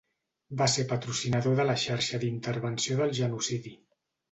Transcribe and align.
Va 0.61 0.67
ser 0.75 0.85
patrocinador 0.93 1.59
de 1.61 1.67
la 1.71 1.77
Xarxa 1.83 2.21
d'intervenció 2.25 3.01
del 3.03 3.17
Genocidi. 3.23 3.79